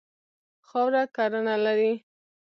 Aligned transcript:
خاوره 0.67 1.03
کرهڼه 1.15 1.55
لري. 1.65 1.93